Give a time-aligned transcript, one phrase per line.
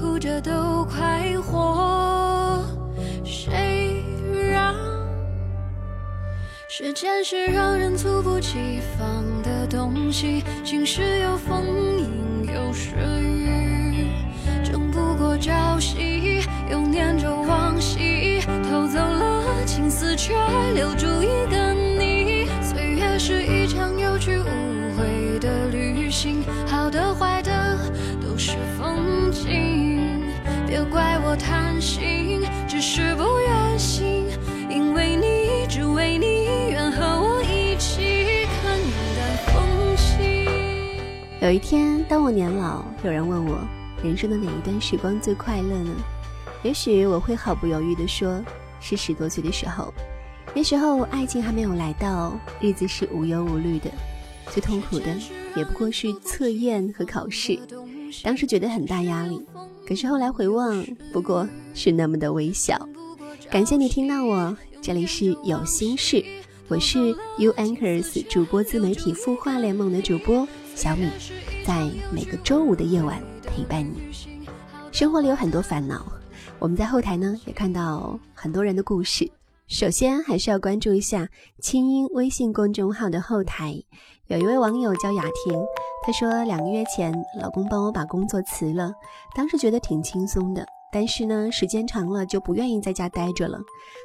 [0.00, 2.64] 哭着都快活，
[3.22, 4.02] 谁
[4.50, 4.74] 让？
[6.68, 7.78] 时间是让？
[7.78, 10.42] 人猝不及防的东西？
[10.64, 11.66] 晴时有风，
[11.98, 14.06] 阴有时雨，
[14.64, 20.32] 争不过朝夕，又念着往昔，偷走了青丝，却
[20.74, 21.19] 留住
[31.30, 34.26] 我贪心，只是不愿醒。
[34.68, 38.76] 因为你，只为你，愿和我一起看
[39.16, 40.44] 淡风轻。
[41.40, 43.60] 有一天，当我年老，有人问我，
[44.02, 45.92] 人生的哪一段时光最快乐呢？
[46.64, 48.42] 也许我会毫不犹豫地说，
[48.80, 49.94] 是十多岁的时候。
[50.52, 53.88] 那时候，爱情还没有来到，日子是无忧无虑的，
[54.50, 55.16] 最痛苦的
[55.54, 57.56] 也不过是测验和考试。
[58.22, 59.40] 当时觉得很大压力，
[59.86, 62.88] 可是后来回望，不过是那么的微小。
[63.50, 66.24] 感谢你听到我，这里是有心事，
[66.68, 66.98] 我是
[67.38, 71.08] U Anchors 主播自媒体孵化联盟的主播小米，
[71.64, 74.00] 在每个周五的夜晚陪伴你。
[74.92, 76.04] 生活里有很多烦恼，
[76.58, 79.30] 我们在后台呢也看到很多人的故事。
[79.68, 81.28] 首先还是要关注一下
[81.60, 83.80] 清音微信公众号的后台，
[84.26, 85.60] 有一位网友叫雅婷，
[86.02, 88.92] 她说两个月前老公帮我把工作辞了，
[89.34, 93.58] 当时觉得挺轻松的，但是呢时间长了就不愿意在家待着了，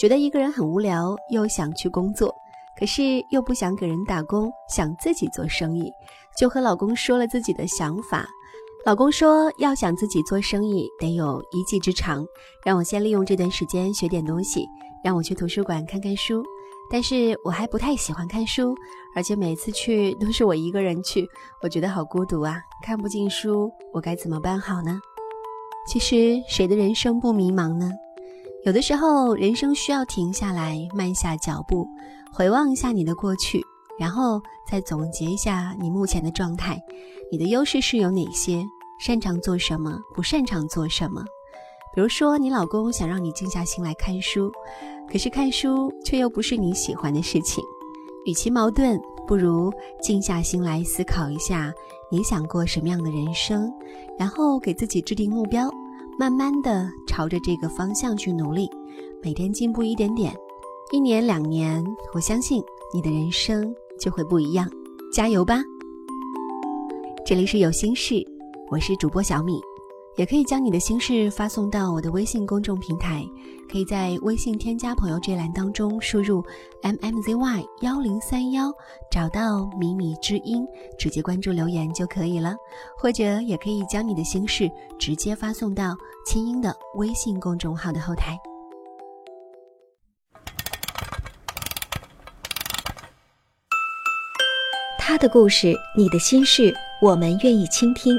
[0.00, 2.34] 觉得一个人很无聊，又想去工作，
[2.78, 5.90] 可是又不想给人打工，想自己做生意，
[6.36, 8.26] 就和老公说了自己的想法。
[8.84, 12.24] 老公说要想自己做生意得有一技之长，
[12.64, 14.66] 让我先利用这段时间学点东西。
[15.04, 16.42] 让我去图书馆看看书，
[16.90, 18.74] 但是我还不太喜欢看书，
[19.16, 21.26] 而且每次去都是我一个人去，
[21.62, 25.00] 我觉得好孤独啊，看不进书，我该怎么办好呢？
[25.88, 27.90] 其实谁的人生不迷茫呢？
[28.66, 31.86] 有的时候人生需要停下来，慢下脚步，
[32.30, 33.64] 回望一下你的过去，
[33.98, 34.38] 然后
[34.68, 36.78] 再总结一下你目前的状态，
[37.32, 38.62] 你的优势是有哪些，
[39.00, 41.24] 擅长做什么，不擅长做什么。
[41.94, 44.52] 比如说，你老公想让你静下心来看书，
[45.10, 47.64] 可是看书却又不是你喜欢的事情。
[48.26, 49.72] 与其矛盾，不如
[50.02, 51.72] 静下心来思考一下，
[52.10, 53.72] 你想过什么样的人生，
[54.18, 55.70] 然后给自己制定目标，
[56.18, 58.68] 慢慢的朝着这个方向去努力，
[59.22, 60.34] 每天进步一点点，
[60.90, 62.60] 一年两年，我相信
[62.92, 64.68] 你的人生就会不一样。
[65.12, 65.62] 加油吧！
[67.24, 68.16] 这里是有心事，
[68.70, 69.60] 我是主播小米。
[70.16, 73.22] 也可以将你的心事发送到我的微信公众平台，
[73.70, 76.42] 可以在微信添加朋友这栏当中输入
[76.82, 78.72] m m z y 幺零三幺，
[79.10, 80.66] 找到米米之音，
[80.98, 82.54] 直接关注留言就可以了。
[82.96, 85.94] 或者也可以将你的心事直接发送到
[86.24, 88.38] 清音的微信公众号的后台。
[94.98, 98.18] 他的故事，你的心事，我们愿意倾听。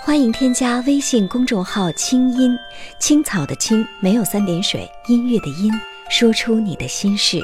[0.00, 2.56] 欢迎添加微信公众号“清音
[2.98, 5.70] 青草”的青没有三点水，音乐的音，
[6.08, 7.40] 说出你的心事。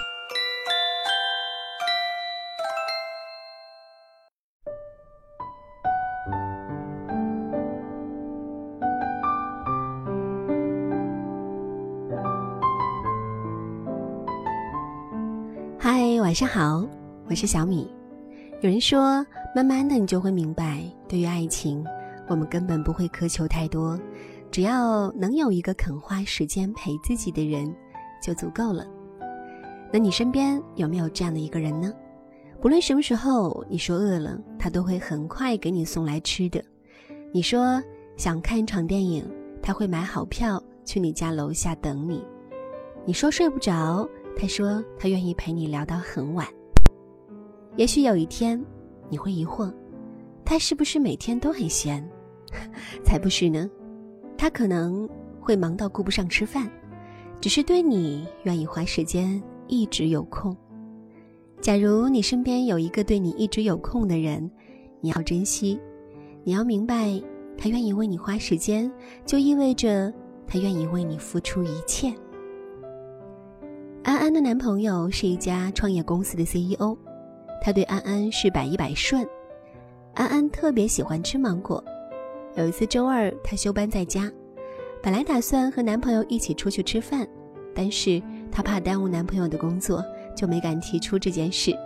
[15.79, 16.87] 嗨，晚上好，
[17.29, 17.93] 我是小米。
[18.63, 19.25] 有人说，
[19.55, 21.85] 慢慢的你就会明白，对于爱情。
[22.29, 23.99] 我们根本不会苛求太多，
[24.51, 27.75] 只要能有一个肯花时间陪自己的人，
[28.23, 28.87] 就足够了。
[29.93, 31.93] 那你身边有没有这样的一个人呢？
[32.61, 36.61] 不论什么时候你说饿了，他都会很快给你送来吃的；
[37.31, 37.83] 你说
[38.17, 39.25] 想看一场电影，
[39.63, 42.25] 他会买好票去你家楼下等你。
[43.05, 46.47] 你说睡不着，他说他愿意陪你聊到很晚。
[47.77, 48.59] 也许有一天，
[49.11, 49.71] 你会疑惑，
[50.45, 52.07] 他是不是每天都很闲？
[53.03, 53.69] 才不是呢，
[54.37, 55.09] 他可能
[55.41, 56.71] 会忙到顾不上吃饭，
[57.41, 60.57] 只是对你愿意花时间，一直有空。
[61.61, 64.51] 假如你身边有一个对你一直有空的人，
[65.01, 65.81] 你要珍惜，
[66.45, 67.21] 你要明白，
[67.57, 68.91] 他愿意为你花时间，
[69.25, 70.13] 就意味着
[70.47, 72.13] 他愿意为你付出一切。
[74.03, 76.97] 安安的男朋友是一家创业公司的 CEO，
[77.63, 79.27] 他对安安是百依百顺。
[80.15, 81.83] 安安特别喜欢吃芒果。
[82.57, 84.31] 有一次周二，她休班在家，
[85.03, 87.27] 本来打算和男朋友一起出去吃饭，
[87.75, 90.05] 但是她怕耽误男朋友的工作，
[90.37, 91.77] 就没敢提出这件事。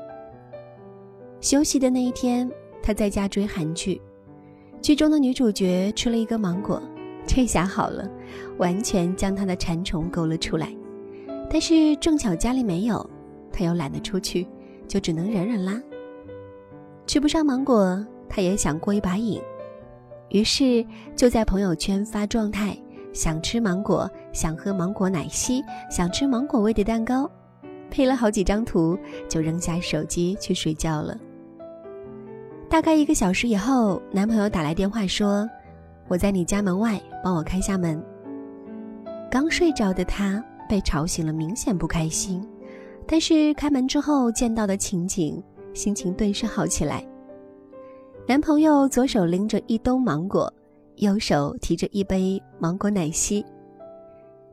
[1.40, 2.50] 休息的那一天，
[2.82, 3.98] 她在家追韩剧，
[4.82, 6.82] 剧中的女主角吃了一个芒果，
[7.26, 8.06] 这下好了，
[8.58, 10.70] 完全将她的馋虫勾了出来。
[11.48, 13.08] 但是正巧家里没有，
[13.50, 14.46] 她又懒得出去，
[14.86, 15.80] 就只能忍忍啦。
[17.06, 19.40] 吃不上芒果，他也想过一把瘾，
[20.28, 20.84] 于是
[21.16, 22.76] 就在朋友圈发状态：
[23.12, 27.30] 想吃芒果，想喝芒果奶昔，想吃芒果味的蛋糕，
[27.90, 28.98] 配了好几张图，
[29.28, 31.16] 就扔下手机去睡觉了。
[32.68, 35.48] 大概一个小时以后，男朋友打来电话说
[36.08, 38.02] ：“我在你家门外，帮我开下门。”
[39.30, 40.44] 刚睡着的他。
[40.68, 42.46] 被吵醒了，明显不开心。
[43.06, 45.42] 但是开门之后见到的情景，
[45.72, 47.02] 心情顿时好起来。
[48.28, 50.52] 男朋友左手拎着一兜芒果，
[50.96, 53.42] 右手提着一杯芒果奶昔。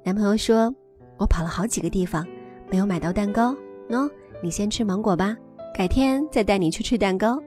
[0.01, 0.73] 男朋友说
[1.19, 2.25] ：“我跑了好几个地方，
[2.71, 3.53] 没有买到蛋糕。
[3.89, 4.09] 喏，
[4.41, 5.35] 你先吃芒果吧，
[5.73, 7.37] 改天再带你去吃蛋糕。”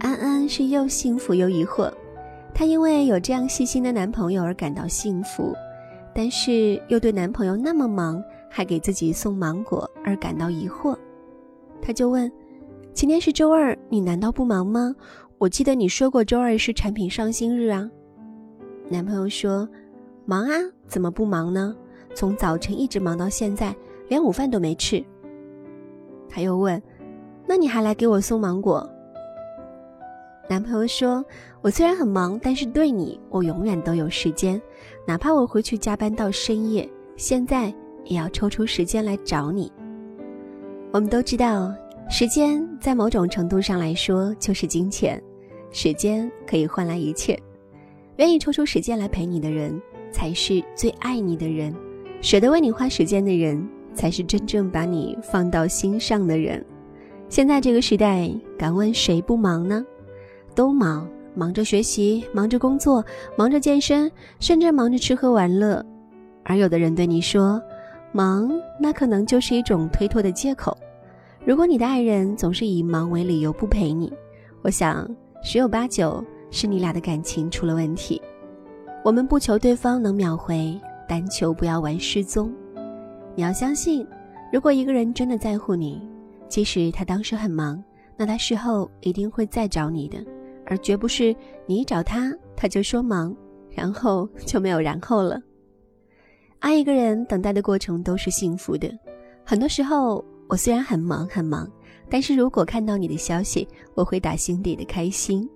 [0.00, 1.92] 安安是又幸福又疑惑，
[2.54, 5.54] 她因为有这样细心的男朋友而感到幸福。
[6.14, 10.96] 但是又对男朋友那么忙，还给自己送芒果而感到疑惑，
[11.82, 12.32] 她就问
[12.96, 14.96] ：“今天是周二，你难道不忙吗？
[15.36, 17.86] 我记得你说过周二是产品上新日啊。”
[18.88, 19.68] 男朋友说
[20.24, 20.54] ：“忙啊，
[20.86, 21.76] 怎么不忙呢？
[22.14, 23.76] 从早晨一直忙到现在，
[24.08, 25.04] 连午饭都没吃。”
[26.26, 26.82] 他又问
[27.46, 28.88] ：“那你还来给我送芒果？”
[30.48, 31.22] 男朋友说
[31.60, 34.58] ：“我虽然很忙，但是对你，我永远都有时间。
[35.06, 37.66] 哪怕我回去加班到深夜，现在
[38.06, 39.70] 也要抽出时间来找你。”
[40.92, 41.74] 我们都知道，
[42.08, 45.20] 时间在某种程度上来说就是金钱，
[45.72, 47.38] 时间可以换来一切。
[48.16, 49.80] 愿意抽出时间来陪你的人，
[50.12, 51.74] 才是最爱你的人；
[52.22, 56.64] 舍得为你花时间的人，才是真正把你放到心上的人。
[57.28, 59.84] 现在这个时代，敢问谁不忙呢？
[60.54, 63.04] 都忙，忙着学习，忙着工作，
[63.36, 65.84] 忙着健身，甚至忙着吃喝玩乐。
[66.44, 67.60] 而有的人对你说
[68.12, 68.48] ：“忙，
[68.80, 70.74] 那可能就是一种推脱的借口。”
[71.46, 74.12] 如果你的爱人总是以忙为理由不陪你，
[74.62, 75.08] 我想
[75.44, 78.20] 十有八九是你俩的感情出了问题。
[79.04, 80.76] 我们不求对方能秒回，
[81.08, 82.52] 但求不要玩失踪。
[83.36, 84.04] 你要相信，
[84.52, 86.02] 如果一个人真的在乎你，
[86.48, 87.80] 即使他当时很忙，
[88.16, 90.18] 那他事后一定会再找你的。
[90.66, 91.32] 而绝不是
[91.64, 93.32] 你找他，他就说忙，
[93.70, 95.40] 然后就没有然后了。
[96.58, 98.92] 爱一个人，等待的过程都是幸福的。
[99.44, 101.68] 很多时候，我虽然很忙很忙，
[102.08, 105.48] 但是如果看到你的消息，我会打心底的开心。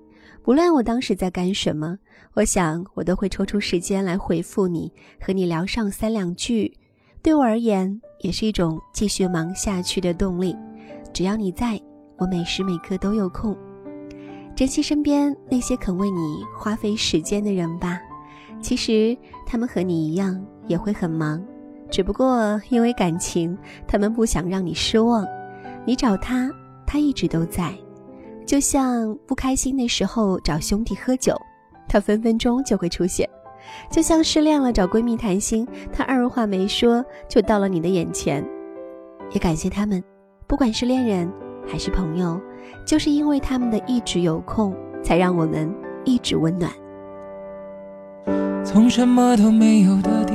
[0.43, 1.97] 不论我当时在干什么，
[2.35, 6.73] 我想我都会抽出时间来回复你，和你聊上三两句。
[7.23, 10.57] 对我而言，也是一种继续忙下去的动力。
[11.13, 11.81] 只要你在，
[12.17, 13.57] 我每时每刻都有空。
[14.57, 18.01] 珍惜身边那些肯为你花费时间的人吧，
[18.63, 19.17] 其实
[19.47, 21.43] 他们和你一样也会很忙，
[21.91, 23.57] 只不过因为感情，
[23.87, 25.27] 他们不想让你失望。
[25.85, 26.51] 你找他，
[26.87, 27.75] 他一直都在。
[28.47, 31.35] 就像不开心的时候找兄弟喝酒，
[31.89, 33.29] 他分分钟就会出现；
[33.91, 38.45] 就像失恋了找闺蜜谈心，他二话没说就到了你的眼前。
[39.33, 40.03] 也感谢他们，
[40.47, 41.31] 不管是恋人
[41.67, 42.41] 还是朋友。
[42.87, 45.73] 就是因为他们的一直有空，才让我们
[46.05, 46.71] 一直温暖。
[48.65, 50.35] 从什么都没有的地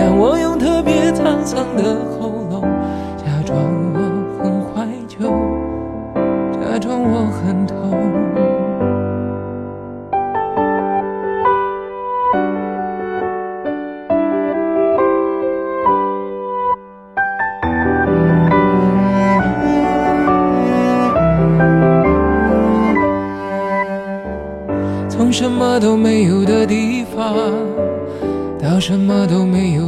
[0.00, 1.82] 但我用特别沧桑的
[2.20, 2.62] 喉咙，
[3.16, 3.58] 假装
[3.92, 3.98] 我
[4.38, 5.28] 很怀旧，
[6.52, 7.76] 假装我很痛。
[25.08, 27.34] 从什么都没有的地方
[28.62, 29.87] 到什么都没有，